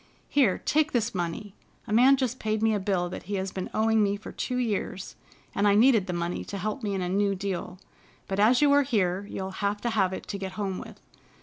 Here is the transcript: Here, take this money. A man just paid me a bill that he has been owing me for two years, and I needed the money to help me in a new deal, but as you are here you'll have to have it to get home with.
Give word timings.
Here, 0.29 0.57
take 0.57 0.93
this 0.93 1.13
money. 1.13 1.53
A 1.85 1.93
man 1.93 2.17
just 2.17 2.39
paid 2.39 2.63
me 2.63 2.73
a 2.73 2.79
bill 2.79 3.07
that 3.09 3.21
he 3.29 3.35
has 3.35 3.51
been 3.51 3.69
owing 3.71 4.01
me 4.01 4.17
for 4.17 4.31
two 4.31 4.57
years, 4.57 5.15
and 5.53 5.67
I 5.67 5.75
needed 5.75 6.07
the 6.07 6.11
money 6.11 6.43
to 6.43 6.57
help 6.57 6.81
me 6.81 6.95
in 6.95 7.03
a 7.03 7.07
new 7.07 7.35
deal, 7.35 7.77
but 8.27 8.39
as 8.39 8.63
you 8.63 8.71
are 8.71 8.81
here 8.81 9.27
you'll 9.29 9.51
have 9.61 9.79
to 9.81 9.91
have 9.91 10.11
it 10.11 10.25
to 10.29 10.39
get 10.39 10.53
home 10.53 10.79
with. 10.79 10.99